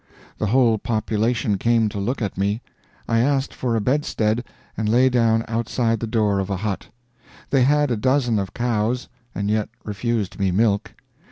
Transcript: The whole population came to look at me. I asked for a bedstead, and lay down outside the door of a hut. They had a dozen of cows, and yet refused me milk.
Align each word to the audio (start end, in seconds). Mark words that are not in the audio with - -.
The 0.39 0.47
whole 0.47 0.79
population 0.79 1.59
came 1.59 1.87
to 1.89 1.99
look 1.99 2.23
at 2.23 2.35
me. 2.35 2.63
I 3.07 3.19
asked 3.19 3.53
for 3.53 3.75
a 3.75 3.79
bedstead, 3.81 4.43
and 4.75 4.89
lay 4.89 5.09
down 5.09 5.45
outside 5.47 5.99
the 5.99 6.07
door 6.07 6.39
of 6.39 6.49
a 6.49 6.57
hut. 6.57 6.87
They 7.51 7.61
had 7.61 7.91
a 7.91 7.97
dozen 7.97 8.39
of 8.39 8.51
cows, 8.51 9.09
and 9.35 9.47
yet 9.47 9.69
refused 9.85 10.39
me 10.39 10.49
milk. 10.49 10.95